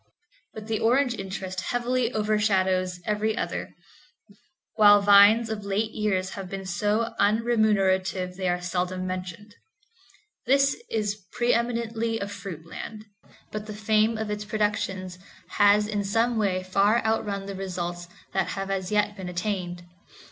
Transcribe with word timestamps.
But 0.55 0.65
the 0.65 0.79
orange 0.79 1.13
interest 1.13 1.61
heavily 1.61 2.11
overshadows 2.11 3.01
every 3.05 3.37
other, 3.37 3.75
while 4.73 4.99
vines 4.99 5.49
have 5.49 5.59
of 5.59 5.65
late 5.65 5.91
years 5.91 6.31
been 6.49 6.65
so 6.65 7.13
unremunerative 7.19 8.35
they 8.35 8.49
are 8.49 8.59
seldom 8.61 9.05
mentioned. 9.05 9.53
This 10.47 10.75
is 10.89 11.21
pre 11.33 11.53
eminently 11.53 12.19
a 12.19 12.27
fruit 12.27 12.65
land, 12.65 13.05
but 13.51 13.67
the 13.67 13.75
fame 13.75 14.17
of 14.17 14.31
its 14.31 14.43
productions 14.43 15.19
has 15.49 15.85
in 15.87 16.03
some 16.03 16.35
way 16.35 16.63
far 16.63 17.05
outrun 17.05 17.45
the 17.45 17.53
results 17.53 18.07
that 18.33 18.47
have 18.57 18.71
as 18.71 18.91
yet 18.91 19.15
been 19.15 19.29
attained. 19.29 19.83